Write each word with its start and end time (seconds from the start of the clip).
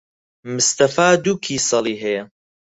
مستەفا 0.53 1.07
دوو 1.23 1.41
کیسەڵی 1.45 1.95
ھەیە. 2.03 2.23